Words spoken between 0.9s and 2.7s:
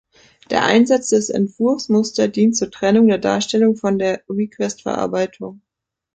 des Entwurfsmuster dient